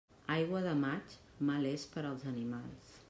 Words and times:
Aigua 0.35 0.61
de 0.67 0.71
maig, 0.79 1.13
mal 1.51 1.69
és 1.73 1.85
per 1.93 2.07
als 2.13 2.27
animals. 2.33 2.91